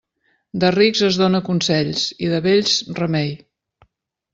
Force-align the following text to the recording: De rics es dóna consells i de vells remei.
De 0.63 0.71
rics 0.75 1.03
es 1.09 1.21
dóna 1.23 1.43
consells 1.51 2.09
i 2.29 2.33
de 2.35 2.43
vells 2.49 2.77
remei. 3.05 3.35